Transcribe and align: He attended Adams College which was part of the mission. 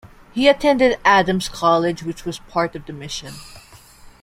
He 0.31 0.47
attended 0.47 0.97
Adams 1.05 1.47
College 1.47 2.01
which 2.01 2.25
was 2.25 2.39
part 2.39 2.75
of 2.75 2.87
the 2.87 2.91
mission. 2.93 3.33